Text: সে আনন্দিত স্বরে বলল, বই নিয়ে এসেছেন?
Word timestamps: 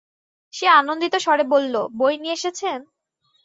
সে 0.53 0.65
আনন্দিত 0.79 1.13
স্বরে 1.17 1.45
বলল, 1.53 1.75
বই 1.99 2.13
নিয়ে 2.17 2.37
এসেছেন? 2.39 2.79